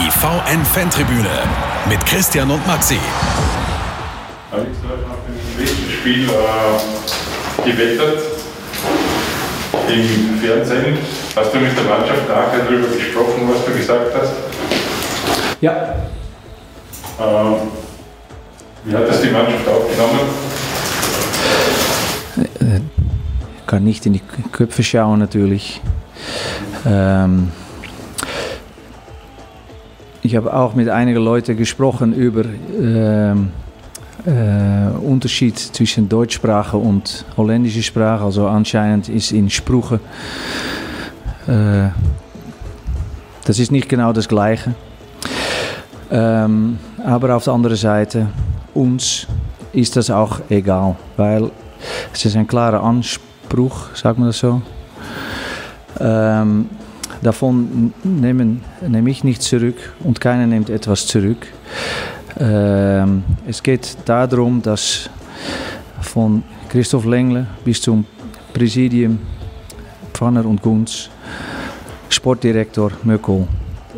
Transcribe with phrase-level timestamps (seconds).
[0.00, 1.28] Die VN-Fantribüne
[1.86, 2.96] mit Christian und Maxi.
[4.50, 8.22] Alex, du hast nach dem letzten Spiel äh, gewettert
[9.88, 10.96] im Fernsehen.
[11.36, 14.32] Hast du mit der Mannschaft nachher darüber gesprochen, was du gesagt hast?
[15.60, 15.96] Ja.
[17.20, 17.54] Ähm,
[18.84, 20.20] wie hat das die Mannschaft aufgenommen?
[23.58, 25.82] Ich kann nicht in die Köpfe schauen natürlich.
[26.86, 27.52] Ähm,
[30.22, 32.44] ich habe auch mit einigen Leuten gesprochen über
[32.78, 33.50] ähm,
[34.26, 38.24] äh, Unterschied zwischen Deutschsprache und holländische Sprache.
[38.24, 40.00] Also anscheinend ist in Sprüche
[41.46, 41.88] äh,
[43.44, 44.74] das ist nicht genau das Gleiche.
[46.10, 48.28] Ähm, aber auf der anderen Seite,
[48.74, 49.26] uns
[49.72, 51.50] ist das auch egal, weil
[52.12, 54.60] es ist ein klarer Anspruch, sagt man das so.
[55.98, 56.68] Ähm,
[57.22, 61.46] davon nehmen, nehme ich nichts zurück und keiner nimmt etwas zurück.
[62.38, 65.10] Ähm, es geht darum, dass
[66.00, 68.04] von Christoph Lengle bis zum
[68.52, 69.18] Präsidium
[70.12, 71.08] Pfanner und Gunz,
[72.08, 73.48] Sportdirektor Möckel,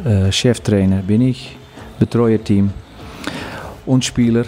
[0.05, 1.57] äh, Cheftrainer bin ich,
[1.99, 2.71] Betreuerteam
[3.87, 4.45] und Spieler.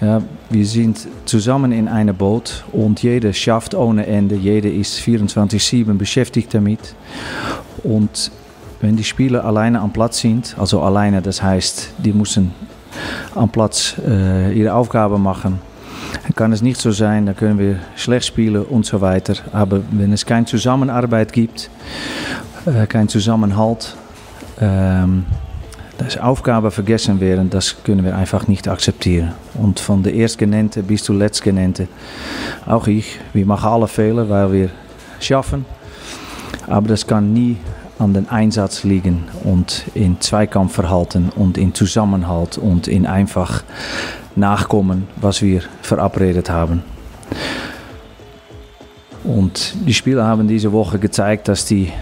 [0.00, 5.94] Ja, wir sind zusammen in einem Boot und jeder schafft ohne Ende, jeder ist 24-7
[5.94, 6.94] beschäftigt damit.
[7.84, 8.30] Und
[8.80, 12.52] wenn die Spieler alleine am Platz sind, also alleine, das heißt, die müssen
[13.34, 15.60] am Platz äh, ihre Aufgabe machen,
[16.22, 19.34] dann kann es nicht so sein, dann können wir schlecht spielen und so weiter.
[19.52, 21.70] Aber wenn es keine Zusammenarbeit gibt,
[22.66, 23.96] äh, kein Zusammenhalt,
[24.60, 25.26] ähm,
[25.98, 29.32] dass Aufgaben vergessen werden, das können wir einfach nicht akzeptieren.
[29.54, 31.88] Und von der Erstgenannte bis zur Letztgenannte,
[32.66, 34.70] auch ich, wir machen alle Fehler, weil wir
[35.20, 35.66] schaffen.
[36.68, 37.56] Aber das kann nie
[37.98, 43.64] an den Einsatz liegen und in Zweikampfverhalten und in Zusammenhalt und in einfach
[44.36, 46.82] nachkommen, was wir verabredet haben.
[49.24, 51.92] Und die Spieler haben diese Woche gezeigt, dass die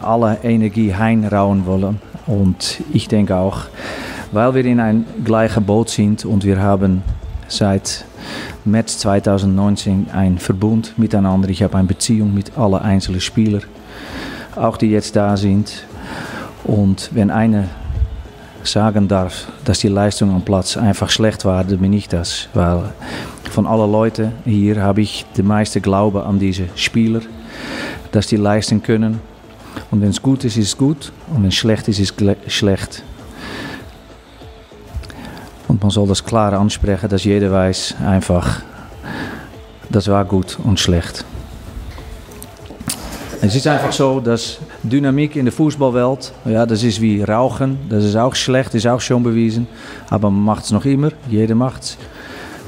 [0.00, 2.00] alle Energie reinrauen wollen.
[2.26, 3.66] Und ich denke auch,
[4.32, 7.02] weil wir in ein gleiches Boot sind und wir haben
[7.48, 8.04] seit
[8.64, 11.50] März 2019 ein Verbund miteinander.
[11.50, 13.62] Ich habe eine Beziehung mit allen einzelnen Spielern,
[14.56, 15.84] auch die jetzt da sind.
[16.64, 17.64] Und wenn einer
[18.64, 22.48] sagen darf, dass die Leistung am Platz einfach schlecht war, dann bin ich das.
[22.54, 22.92] Weil
[23.50, 27.20] von allen Leuten hier habe ich den meisten Glaube an diese Spieler,
[28.12, 29.20] dass die leisten können.
[29.90, 31.12] Und wenn es gut ist, ist es gut.
[31.28, 33.02] Und wenn es schlecht ist, ist es schlecht.
[35.68, 38.62] Und man soll das klar ansprechen, dass jeder weiß einfach,
[39.90, 41.24] das war gut und schlecht.
[43.44, 48.04] Es ist einfach so, dass Dynamik in der Fußballwelt, ja, das ist wie Rauchen, das
[48.04, 49.24] ist auch schlecht, ist auch schon
[50.10, 51.98] aber man macht es noch immer, jeder macht es.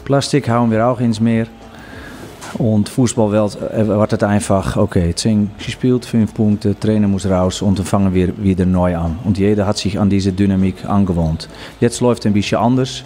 [0.05, 1.47] Plastik hauen wir auch ins Meer.
[2.59, 8.15] Und Fußballwelt erwartet einfach, okay, 10 gespielt, 5 Punkte, Trainer muss raus und dann fangen
[8.15, 9.19] wir wieder neu an.
[9.25, 11.49] Und jeder hat sich an diese Dynamik angewohnt.
[11.81, 13.03] Jetzt läuft es ein bisschen anders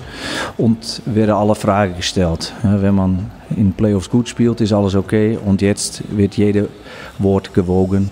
[0.57, 2.53] und werden alle Fragen gestellt.
[2.63, 6.67] Wenn man in Playoffs gut spielt, ist alles okay und jetzt wird jeder
[7.19, 8.11] Wort gewogen.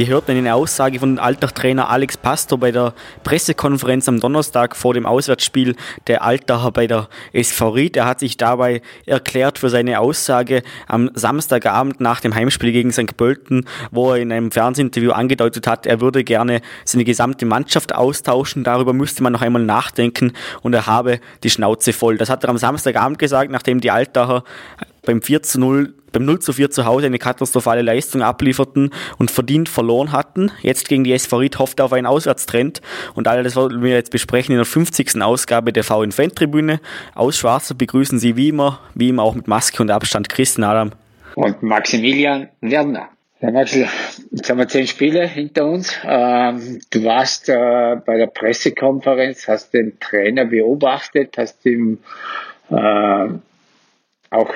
[0.00, 5.04] Wir hörten eine Aussage von Alltag-Trainer Alex Pastor bei der Pressekonferenz am Donnerstag vor dem
[5.04, 7.98] Auswärtsspiel der Altacher bei der SV Ried.
[7.98, 13.14] Er hat sich dabei erklärt für seine Aussage am Samstagabend nach dem Heimspiel gegen St.
[13.18, 18.64] Pölten, wo er in einem Fernsehinterview angedeutet hat, er würde gerne seine gesamte Mannschaft austauschen.
[18.64, 20.32] Darüber müsste man noch einmal nachdenken
[20.62, 22.16] und er habe die Schnauze voll.
[22.16, 24.44] Das hat er am Samstagabend gesagt, nachdem die Altacher
[25.02, 29.30] beim 4 zu 0 beim 0 zu 4 zu Hause eine katastrophale Leistung ablieferten und
[29.30, 30.50] verdient verloren hatten.
[30.62, 32.80] Jetzt gegen die SV Ried hofft er auf einen Auswärtstrend
[33.14, 35.22] und all das wollen wir jetzt besprechen in der 50.
[35.22, 36.80] Ausgabe der VN Fan-Tribüne.
[37.14, 40.92] Aus Schwarzer begrüßen Sie wie immer, wie immer auch mit Maske und Abstand Christian Adam.
[41.36, 43.08] Und Maximilian Werner.
[43.40, 43.86] Ja, Maxi,
[44.32, 45.98] jetzt haben wir zehn Spiele hinter uns.
[46.04, 52.00] Ähm, du warst äh, bei der Pressekonferenz, hast den Trainer beobachtet, hast ihm
[52.68, 53.28] äh,
[54.30, 54.50] auch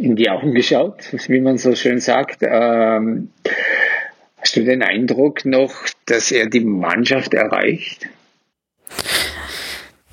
[0.00, 2.38] in die Augen geschaut, wie man so schön sagt.
[2.42, 3.30] Ähm,
[4.38, 5.74] hast du den Eindruck noch,
[6.06, 8.08] dass er die Mannschaft erreicht?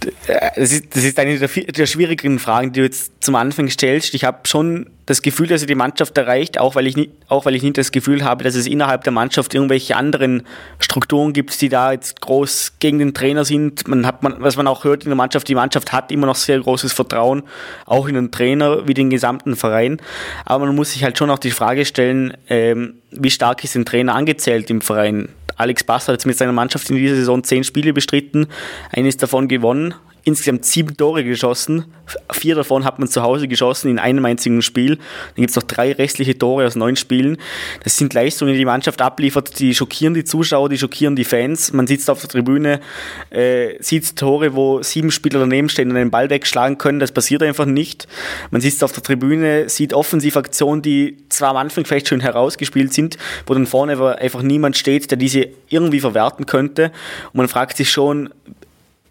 [0.06, 3.70] Äh, das ist, das ist eine der, der schwierigeren Fragen, die du jetzt zum Anfang
[3.70, 4.14] stellst.
[4.14, 7.46] Ich habe schon das Gefühl, dass er die Mannschaft erreicht, auch weil ich nicht, auch
[7.46, 10.44] weil ich nicht das Gefühl habe, dass es innerhalb der Mannschaft irgendwelche anderen
[10.80, 13.88] Strukturen gibt, die da jetzt groß gegen den Trainer sind.
[13.88, 16.36] Man hat man, was man auch hört in der Mannschaft, die Mannschaft hat immer noch
[16.36, 17.44] sehr großes Vertrauen,
[17.86, 20.02] auch in den Trainer wie den gesamten Verein.
[20.46, 23.86] Aber man muss sich halt schon auch die Frage stellen, ähm, wie stark ist ein
[23.86, 25.30] Trainer angezählt im Verein?
[25.58, 28.48] Alex Bass hat jetzt mit seiner Mannschaft in dieser Saison zehn Spiele bestritten,
[28.92, 29.96] eines davon gewonnen,
[30.28, 31.86] insgesamt sieben Tore geschossen.
[32.34, 34.98] Vier davon hat man zu Hause geschossen in einem einzigen Spiel.
[34.98, 37.38] Dann gibt es noch drei restliche Tore aus neun Spielen.
[37.86, 41.72] Das sind Leistungen, die die Mannschaft abliefert, die schockieren die Zuschauer, die schockieren die Fans.
[41.72, 42.82] Man sitzt auf der Tribüne,
[43.30, 47.00] äh, sieht Tore, wo sieben Spieler daneben stehen und den Ball wegschlagen können.
[47.00, 48.06] Das passiert einfach nicht.
[48.52, 53.18] Man sitzt auf der Tribüne, sieht Offensivaktionen, die zwar am Anfang vielleicht schon herausgespielt sind,
[53.46, 56.92] wo dann vorne aber einfach niemand steht, der diese irgendwie verwerten könnte.
[57.28, 58.30] Und man fragt sich schon,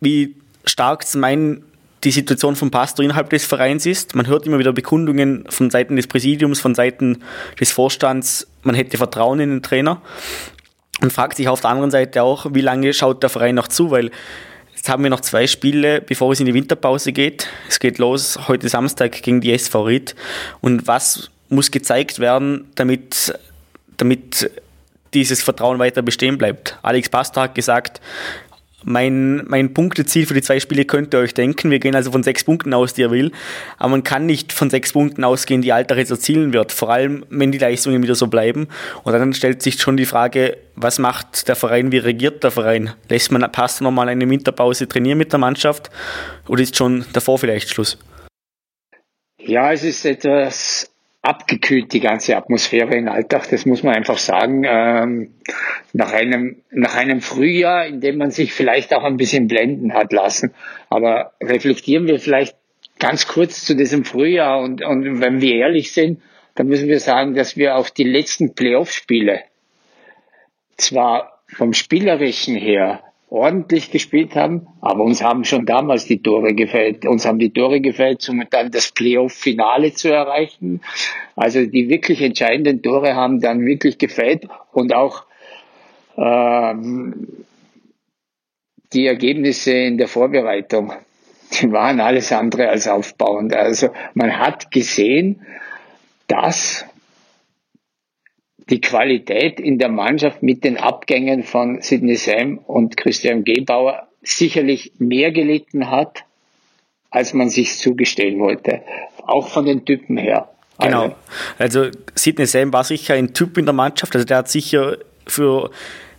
[0.01, 0.35] wie
[0.67, 1.65] stark zum einen
[2.05, 4.15] die Situation vom Pastor innerhalb des Vereins ist.
[4.15, 7.23] Man hört immer wieder Bekundungen von Seiten des Präsidiums, von Seiten
[7.59, 10.01] des Vorstands, man hätte Vertrauen in den Trainer.
[11.01, 13.91] Und fragt sich auf der anderen Seite auch, wie lange schaut der Verein noch zu,
[13.91, 14.11] weil
[14.75, 17.49] jetzt haben wir noch zwei Spiele, bevor es in die Winterpause geht.
[17.69, 20.15] Es geht los heute Samstag gegen die SV Ried.
[20.61, 23.39] Und was muss gezeigt werden, damit,
[23.99, 24.51] damit
[25.13, 26.79] dieses Vertrauen weiter bestehen bleibt?
[26.83, 28.01] Alex Pastor hat gesagt,
[28.87, 31.73] mein, mein Punkteziel für die zwei Spiele könnt ihr euch denken.
[31.73, 33.33] Wir gehen also von sechs Punkten aus, die er will.
[33.79, 36.71] Aber man kann nicht von sechs Punkten ausgehen, die Alter jetzt erzielen wird.
[36.71, 38.69] Vor allem, wenn die Leistungen wieder so bleiben.
[39.03, 42.93] Und dann stellt sich schon die Frage, was macht der Verein, wie regiert der Verein?
[43.09, 45.91] Lässt man passt nochmal eine Winterpause trainieren mit der Mannschaft?
[46.47, 47.99] Oder ist schon davor vielleicht Schluss?
[49.41, 50.89] Ja, es ist etwas
[51.27, 54.65] abgekühlt, die ganze Atmosphäre in Alltag, das muss man einfach sagen.
[54.65, 55.35] Ähm,
[55.93, 60.13] nach, einem, nach einem Frühjahr, in dem man sich vielleicht auch ein bisschen blenden hat
[60.13, 60.55] lassen.
[60.89, 62.57] Aber reflektieren wir vielleicht
[62.99, 66.23] ganz kurz zu diesem Frühjahr und, und wenn wir ehrlich sind,
[66.55, 69.43] dann müssen wir sagen, dass wir auch die letzten Playoff-Spiele
[70.77, 77.07] zwar vom Spielerischen her ordentlich gespielt haben, aber uns haben schon damals die Tore gefällt.
[77.07, 80.81] Uns haben die Tore gefällt, um dann das Playoff-Finale zu erreichen.
[81.35, 85.25] Also die wirklich entscheidenden Tore haben dann wirklich gefällt und auch
[86.17, 87.45] ähm,
[88.93, 90.93] die Ergebnisse in der Vorbereitung,
[91.61, 93.55] die waren alles andere als aufbauend.
[93.55, 95.45] Also man hat gesehen,
[96.29, 96.87] dass
[98.71, 104.93] die Qualität in der Mannschaft mit den Abgängen von Sidney Sam und Christian Gebauer sicherlich
[104.99, 106.25] mehr gelitten hat,
[107.11, 108.83] als man sich zugestehen wollte.
[109.25, 110.49] Auch von den Typen her.
[110.79, 111.15] Genau.
[111.59, 114.15] Also Sidney Sam war sicher ein Typ in der Mannschaft.
[114.15, 115.71] Also der hat sicher für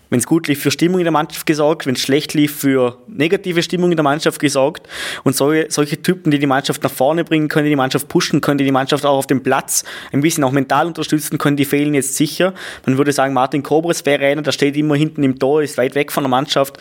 [0.09, 2.97] wenn es gut lief, für Stimmung in der Mannschaft gesorgt, wenn es schlecht lief, für
[3.07, 4.87] negative Stimmung in der Mannschaft gesorgt.
[5.23, 8.41] Und solche, solche Typen, die die Mannschaft nach vorne bringen können, die die Mannschaft pushen
[8.41, 11.65] können, die die Mannschaft auch auf dem Platz ein bisschen auch mental unterstützen können, die
[11.65, 12.53] fehlen jetzt sicher.
[12.85, 15.95] Man würde sagen, Martin Kobres wäre einer, der steht immer hinten im Tor, ist weit
[15.95, 16.77] weg von der Mannschaft.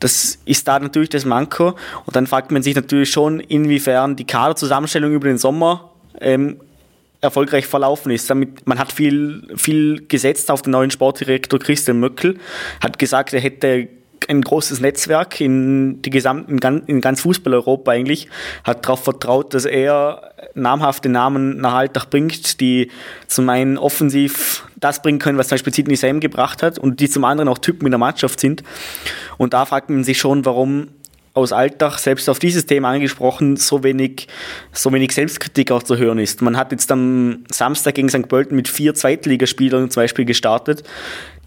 [0.00, 1.74] Das ist da natürlich das Manko.
[2.06, 6.58] Und dann fragt man sich natürlich schon, inwiefern die Kaderzusammenstellung über den Sommer ähm,
[7.20, 8.28] erfolgreich verlaufen ist.
[8.30, 12.38] Damit, man hat viel, viel gesetzt auf den neuen Sportdirektor Christian Möckel,
[12.80, 13.88] hat gesagt, er hätte
[14.28, 18.28] ein großes Netzwerk in, die gesamten, in ganz Fußball-Europa eigentlich,
[18.62, 22.90] hat darauf vertraut, dass er namhafte Namen nach Alltag bringt, die
[23.26, 27.08] zum einen offensiv das bringen können, was zum Beispiel Sidney Sam gebracht hat und die
[27.08, 28.62] zum anderen auch Typen in der Mannschaft sind.
[29.38, 30.88] Und da fragt man sich schon, warum
[31.38, 34.28] aus Alltag, selbst auf dieses Thema angesprochen, so wenig,
[34.72, 36.42] so wenig Selbstkritik auch zu hören ist.
[36.42, 38.28] Man hat jetzt am Samstag gegen St.
[38.28, 40.82] Pölten mit vier Zweitligaspielern zum Beispiel gestartet.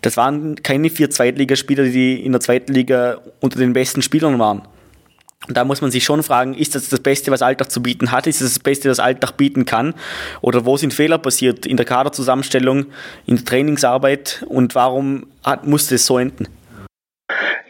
[0.02, 4.64] Das waren keine vier Zweitligaspieler, die in der zweiten Liga unter den besten Spielern waren.
[5.48, 8.12] Und da muss man sich schon fragen, ist das das Beste, was Alltag zu bieten
[8.12, 8.28] hat?
[8.28, 9.96] Ist das das Beste, was Alltag bieten kann?
[10.42, 12.86] Oder wo sind Fehler passiert in der Kaderzusammenstellung,
[13.26, 14.46] in der Trainingsarbeit?
[14.48, 16.48] Und warum hat, musste es so enden?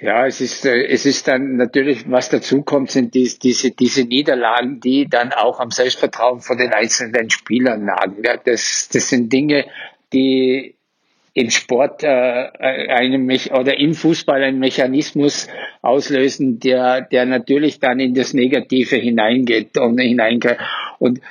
[0.01, 4.03] Ja, es ist, äh, es ist dann natürlich, was dazu kommt, sind dies, diese, diese
[4.03, 8.24] Niederlagen, die dann auch am Selbstvertrauen von den einzelnen Spielern nagen.
[8.24, 9.65] Ja, das, das sind Dinge,
[10.12, 10.74] die
[11.34, 15.48] im Sport äh, einen Mech oder im Fußball einen Mechanismus
[15.84, 20.58] auslösen, der, der natürlich dann in das Negative hineingeht und hineingeht.
[20.98, 21.22] Und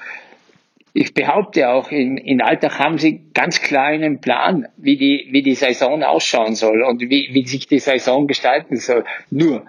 [0.92, 5.42] ich behaupte auch, in, in Alltag haben sie ganz klar einen Plan, wie die, wie
[5.42, 9.04] die Saison ausschauen soll und wie, wie sich die Saison gestalten soll.
[9.30, 9.66] Nur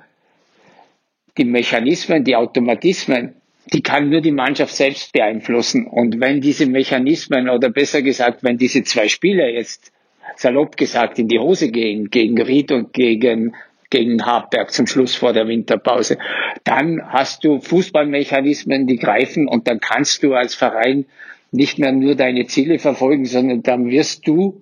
[1.37, 3.35] die Mechanismen, die Automatismen,
[3.71, 5.85] die kann nur die Mannschaft selbst beeinflussen.
[5.85, 9.91] Und wenn diese Mechanismen oder besser gesagt, wenn diese zwei Spieler jetzt
[10.35, 13.55] salopp gesagt in die Hose gehen, gegen Ried und gegen,
[13.91, 16.17] gegen Hartberg zum Schluss vor der Winterpause.
[16.63, 21.05] Dann hast du Fußballmechanismen, die greifen und dann kannst du als Verein
[21.51, 24.61] nicht mehr nur deine Ziele verfolgen, sondern dann wirst du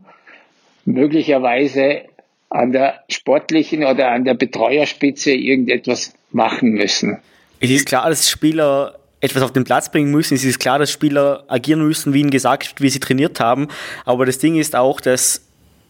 [0.85, 2.01] möglicherweise
[2.49, 7.19] an der sportlichen oder an der Betreuerspitze irgendetwas machen müssen.
[7.59, 10.33] Es ist klar, dass Spieler etwas auf den Platz bringen müssen.
[10.33, 13.67] Es ist klar, dass Spieler agieren müssen, wie ihnen gesagt wie sie trainiert haben.
[14.05, 15.48] Aber das Ding ist auch, dass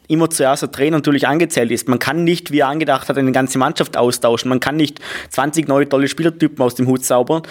[0.09, 1.87] immer zuerst der Trainer natürlich angezählt ist.
[1.87, 4.49] Man kann nicht, wie er angedacht hat, eine ganze Mannschaft austauschen.
[4.49, 4.99] Man kann nicht
[5.29, 7.43] 20 neue tolle Spielertypen aus dem Hut zaubern.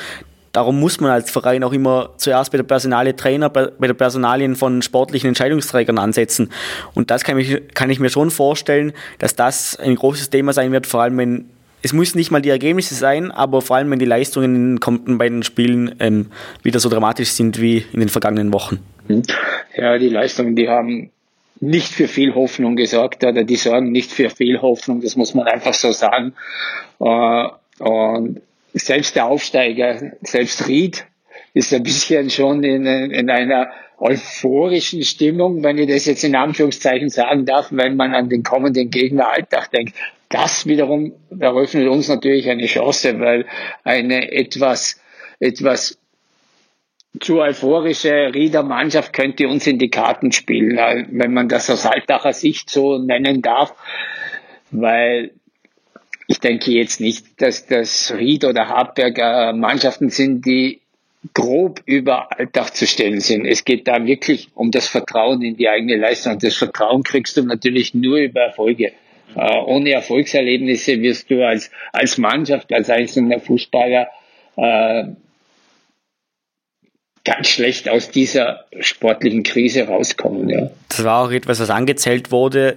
[0.53, 4.57] Darum muss man als Verein auch immer zuerst bei der Personalie Trainer, bei, der Personalien
[4.57, 6.51] von sportlichen Entscheidungsträgern ansetzen.
[6.95, 10.73] Und das kann ich, kann ich mir schon vorstellen, dass das ein großes Thema sein
[10.73, 11.51] wird, vor allem wenn
[11.81, 14.81] es müssen nicht mal die Ergebnisse sein, aber vor allem wenn die Leistungen in den
[14.81, 16.27] kommenden beiden Spielen ähm,
[16.65, 18.81] wieder so dramatisch sind wie in den vergangenen Wochen.
[19.07, 19.23] Hm.
[19.77, 21.13] Ja, die Leistungen, die haben
[21.61, 25.47] nicht für viel Hoffnung gesorgt oder die sorgen nicht für viel Hoffnung, das muss man
[25.47, 26.35] einfach so sagen.
[27.01, 27.49] Äh,
[27.81, 28.41] und
[28.75, 31.07] selbst der Aufsteiger, selbst Ried,
[31.55, 37.09] ist ein bisschen schon in, in einer euphorischen Stimmung, wenn ich das jetzt in Anführungszeichen
[37.09, 39.95] sagen darf, wenn man an den kommenden Gegner Alltag denkt.
[40.29, 43.47] Das wiederum eröffnet uns natürlich eine Chance, weil
[43.83, 45.01] eine etwas,
[45.41, 45.98] etwas
[47.21, 50.77] zu euphorische Rieder Mannschaft könnte uns in die Karten spielen,
[51.11, 53.75] wenn man das aus Altacher Sicht so nennen darf,
[54.71, 55.33] weil
[56.27, 60.81] ich denke jetzt nicht, dass das Ried oder Hartberg äh, Mannschaften sind, die
[61.35, 63.47] grob über Alltag zu stellen sind.
[63.47, 66.35] Es geht da wirklich um das Vertrauen in die eigene Leistung.
[66.35, 68.93] Und das Vertrauen kriegst du natürlich nur über Erfolge.
[69.35, 74.09] Äh, ohne Erfolgserlebnisse wirst du als, als Mannschaft, als einzelner Fußballer
[74.57, 75.05] äh,
[77.25, 80.49] ganz schlecht aus dieser sportlichen Krise rauskommen.
[80.49, 80.71] Ja.
[80.89, 82.77] Das war auch etwas, was angezählt wurde.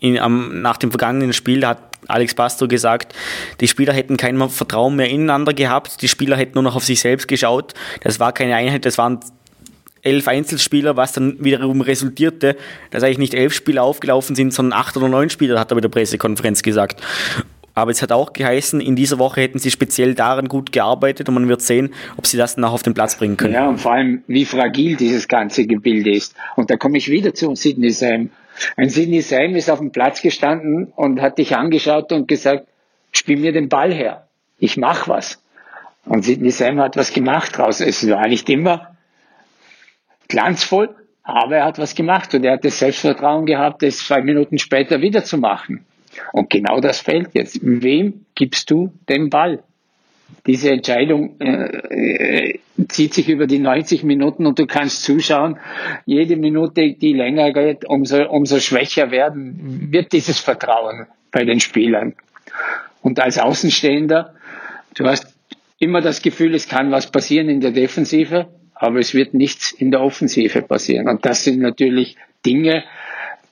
[0.00, 3.14] In, am, nach dem vergangenen Spiel hat Alex Pastor gesagt,
[3.60, 7.00] die Spieler hätten kein Vertrauen mehr ineinander gehabt, die Spieler hätten nur noch auf sich
[7.00, 7.74] selbst geschaut.
[8.02, 9.20] Das war keine Einheit, das waren
[10.02, 12.56] elf Einzelspieler, was dann wiederum resultierte,
[12.90, 15.80] dass eigentlich nicht elf Spieler aufgelaufen sind, sondern acht oder neun Spieler, hat er bei
[15.80, 17.02] der Pressekonferenz gesagt.
[17.78, 21.34] Aber es hat auch geheißen, in dieser Woche hätten sie speziell daran gut gearbeitet und
[21.34, 23.54] man wird sehen, ob sie das auch auf den Platz bringen können.
[23.54, 26.34] Ja, und vor allem, wie fragil dieses ganze Gebilde ist.
[26.56, 28.30] Und da komme ich wieder zu Sidney Sam.
[28.76, 32.66] Ein Sidney Sam ist auf dem Platz gestanden und hat dich angeschaut und gesagt,
[33.12, 34.26] spiel mir den Ball her.
[34.58, 35.40] Ich mach was.
[36.04, 37.80] Und Sidney Sam hat was gemacht draus.
[37.80, 38.96] Es war nicht immer
[40.26, 44.58] glanzvoll, aber er hat was gemacht und er hat das Selbstvertrauen gehabt, das zwei Minuten
[44.58, 45.84] später wieder zu machen.
[46.32, 47.58] Und genau das fällt jetzt.
[47.62, 49.62] Wem gibst du den Ball?
[50.46, 52.58] Diese Entscheidung äh, äh
[52.88, 55.58] zieht sich über die 90 Minuten und du kannst zuschauen,
[56.06, 62.14] jede Minute, die länger geht, umso, umso schwächer werden, wird dieses Vertrauen bei den Spielern.
[63.02, 64.34] Und als Außenstehender,
[64.94, 65.34] du hast
[65.78, 69.90] immer das Gefühl, es kann was passieren in der Defensive, aber es wird nichts in
[69.90, 71.08] der Offensive passieren.
[71.08, 72.84] Und das sind natürlich Dinge,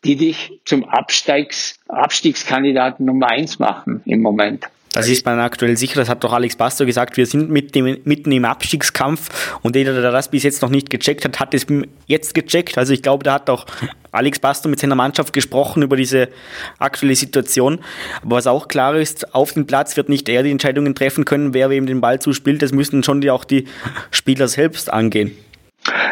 [0.06, 4.66] die dich zum Absteigs, Abstiegskandidaten Nummer eins machen im Moment.
[4.92, 7.98] Das ist man aktuell sicher, das hat doch Alex Pastor gesagt, wir sind mit dem,
[8.04, 11.66] mitten im Abstiegskampf und jeder, der das bis jetzt noch nicht gecheckt hat, hat es
[12.06, 12.78] jetzt gecheckt.
[12.78, 13.66] Also ich glaube, da hat auch
[14.10, 16.30] Alex Pastor mit seiner Mannschaft gesprochen über diese
[16.78, 17.80] aktuelle Situation.
[18.22, 21.52] Aber was auch klar ist, auf dem Platz wird nicht er die Entscheidungen treffen können,
[21.52, 22.62] wer wem den Ball zuspielt.
[22.62, 23.66] Das müssen schon die, auch die
[24.10, 25.36] Spieler selbst angehen.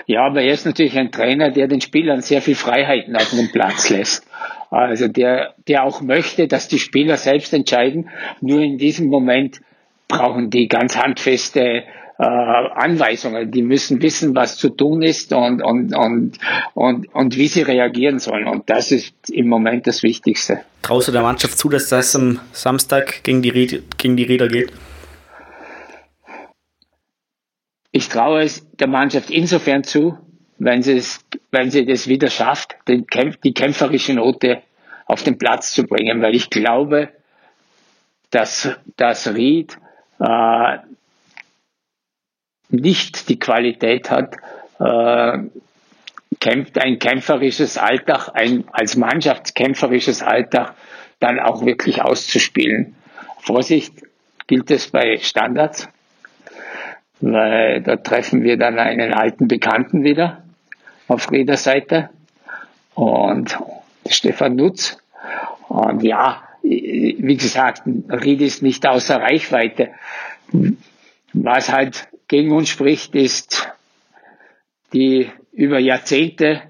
[0.06, 3.50] Ja, aber er ist natürlich ein Trainer, der den Spielern sehr viel Freiheiten auf dem
[3.50, 4.26] Platz lässt.
[4.70, 8.10] Also der, der auch möchte, dass die Spieler selbst entscheiden.
[8.40, 9.60] Nur in diesem Moment
[10.08, 11.84] brauchen die ganz handfeste
[12.18, 13.50] äh, Anweisungen.
[13.50, 16.38] Die müssen wissen, was zu tun ist und, und, und,
[16.74, 18.46] und, und wie sie reagieren sollen.
[18.46, 20.60] Und das ist im Moment das Wichtigste.
[20.82, 24.48] Traust du der Mannschaft zu, dass das am Samstag gegen die, Ried, gegen die Räder
[24.48, 24.72] geht?
[27.96, 30.18] Ich traue es der Mannschaft insofern zu,
[30.58, 33.06] wenn sie, es, wenn sie das wieder schafft, den,
[33.44, 34.62] die kämpferische Note
[35.06, 37.10] auf den Platz zu bringen, weil ich glaube,
[38.30, 39.78] dass, dass Ried
[40.18, 40.78] äh,
[42.68, 44.38] nicht die Qualität hat,
[44.80, 45.38] äh,
[46.40, 50.74] kämpft ein kämpferisches Alltag, ein als Mannschaftskämpferisches Alltag
[51.20, 52.96] dann auch wirklich auszuspielen.
[53.38, 53.92] Vorsicht
[54.48, 55.88] gilt es bei Standards,
[57.32, 60.42] weil da treffen wir dann einen alten Bekannten wieder
[61.08, 62.10] auf Rieder Seite
[62.94, 63.58] und
[64.06, 64.98] Stefan Nutz.
[65.68, 69.90] Und ja, wie gesagt, Ried ist nicht außer Reichweite.
[71.32, 73.68] Was halt gegen uns spricht, ist
[74.92, 76.62] die über Jahrzehnte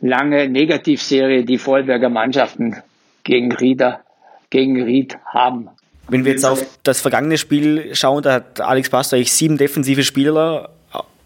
[0.00, 2.76] lange Negativserie, die Vollberger Mannschaften
[3.22, 4.04] gegen Rieder
[4.50, 5.70] gegen Ried haben.
[6.08, 10.02] Wenn wir jetzt auf das vergangene Spiel schauen, da hat Alex Pastor eigentlich sieben defensive
[10.02, 10.70] Spieler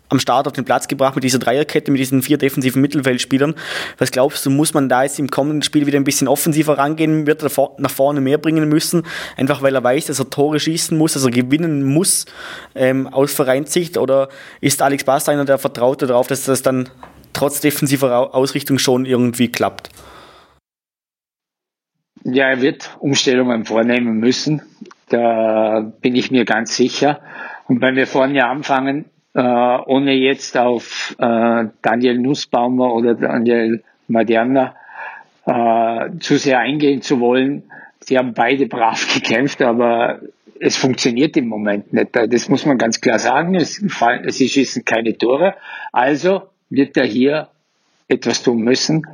[0.09, 3.55] am Start auf den Platz gebracht mit dieser Dreierkette, mit diesen vier defensiven Mittelfeldspielern.
[3.99, 7.27] Was glaubst du, muss man da jetzt im kommenden Spiel wieder ein bisschen offensiver rangehen?
[7.27, 9.03] Wird er nach vorne mehr bringen müssen?
[9.37, 12.25] Einfach weil er weiß, dass er Tore schießen muss, dass er gewinnen muss
[12.75, 13.99] ähm, aus Vereinssicht?
[13.99, 14.29] Oder
[14.61, 16.89] ist Alex Bass einer, der vertraut darauf, dass das dann
[17.33, 19.91] trotz defensiver Ausrichtung schon irgendwie klappt?
[22.25, 24.63] Ja, er wird Umstellungen vornehmen müssen.
[25.09, 27.21] Da bin ich mir ganz sicher.
[27.67, 34.75] Und wenn wir vorne anfangen, äh, ohne jetzt auf äh, Daniel Nussbaumer oder Daniel Madiana
[35.47, 37.65] äh, zu sehr eingehen zu wollen.
[38.01, 40.21] Sie haben beide brav gekämpft, aber
[40.61, 42.11] es funktioniert im Moment nicht.
[42.15, 43.55] Das muss man ganz klar sagen.
[43.55, 45.55] Es, fallen, sie schießen keine Tore.
[45.93, 47.49] Also wird er hier
[48.09, 49.07] etwas tun müssen.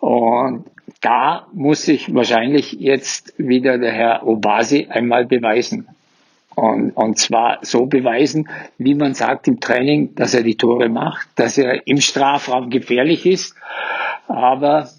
[0.00, 0.66] Und
[1.00, 5.88] da muss sich wahrscheinlich jetzt wieder der Herr Obasi einmal beweisen.
[6.54, 11.28] Und, und zwar so beweisen, wie man sagt im Training, dass er die Tore macht,
[11.36, 13.54] dass er im Strafraum gefährlich ist,
[14.28, 14.90] aber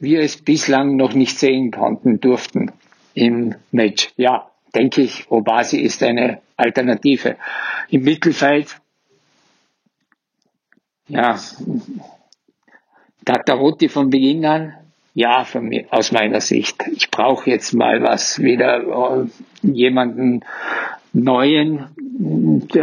[0.00, 2.72] wir es bislang noch nicht sehen konnten, durften
[3.14, 4.12] im Match.
[4.16, 7.36] Ja, denke ich, Obasi ist eine Alternative.
[7.90, 8.80] Im Mittelfeld,
[11.06, 11.38] ja,
[13.24, 14.74] Tatarotti von Beginn an,
[15.14, 16.84] ja, von mir, aus meiner Sicht.
[16.92, 19.26] Ich brauche jetzt mal was, wieder äh,
[19.62, 20.44] jemanden
[21.12, 21.86] neuen.
[22.18, 22.82] Und, äh,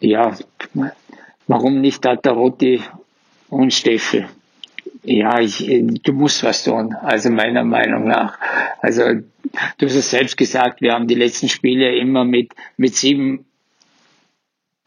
[0.00, 0.36] ja,
[1.46, 2.80] warum nicht Tatarotti
[3.50, 4.24] und Steffi?
[5.02, 5.64] Ja, ich,
[6.02, 8.38] du musst was tun, also meiner Meinung nach.
[8.80, 13.44] Also du hast es selbst gesagt, wir haben die letzten Spiele immer mit, mit sieben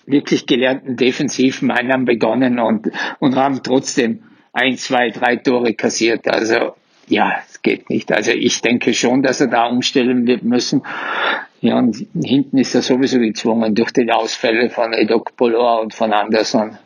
[0.05, 4.23] wirklich gelernten defensiven Einnahmen begonnen und, und haben trotzdem
[4.59, 6.27] ein, zwei, drei Tore kassiert.
[6.27, 6.75] Also
[7.07, 8.11] ja, es geht nicht.
[8.11, 10.83] Also ich denke schon, dass er da umstellen wird müssen.
[11.61, 16.13] Ja, und hinten ist er sowieso gezwungen durch die Ausfälle von Edok Polor und von
[16.13, 16.77] Anderson.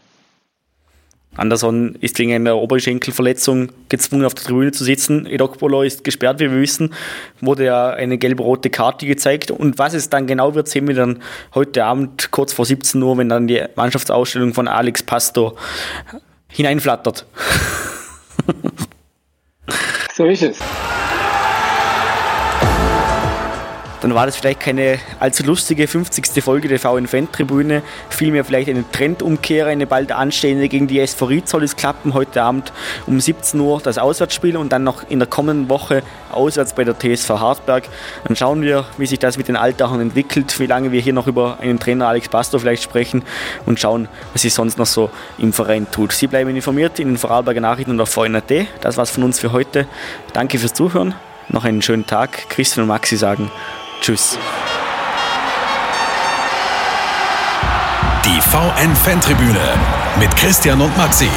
[1.36, 5.26] Anderson ist wegen einer Oberschenkelverletzung gezwungen, auf der Tribüne zu sitzen.
[5.26, 6.94] Edokpolo ist gesperrt, wie wir wissen.
[7.42, 9.50] Wurde ja eine gelb-rote Karte gezeigt.
[9.50, 11.24] Und was es dann genau wird, sehen wir dann
[11.56, 15.56] heute Abend kurz vor 17 Uhr, wenn dann die Mannschaftsausstellung von Alex Pastor
[16.54, 17.26] hineinflattert.
[20.16, 20.60] so ist es
[24.04, 26.44] dann war das vielleicht keine allzu lustige 50.
[26.44, 31.64] Folge der VN-Fan-Tribüne, vielmehr vielleicht eine Trendumkehrer, eine bald anstehende gegen die SV Ried soll
[31.64, 32.14] es klappen.
[32.14, 32.74] Heute Abend
[33.08, 37.00] um 17 Uhr das Auswärtsspiel und dann noch in der kommenden Woche auswärts bei der
[37.00, 37.86] TSV Hartberg.
[38.26, 41.28] Dann schauen wir, wie sich das mit den Altachern entwickelt, wie lange wir hier noch
[41.28, 43.24] über einen Trainer Alex Pastor vielleicht sprechen
[43.66, 46.12] und schauen, was sich sonst noch so im Verein tut.
[46.12, 48.52] Sie bleiben informiert in den Vorarlberger Nachrichten und auf VN.at.
[48.82, 49.88] Das war's von uns für heute.
[50.34, 51.16] Danke fürs Zuhören.
[51.48, 52.50] Noch einen schönen Tag.
[52.50, 53.50] Christian und Maxi sagen
[54.04, 54.38] Tschüss.
[58.26, 59.78] Die VN Fantribüne
[60.20, 61.30] mit Christian und Maxi.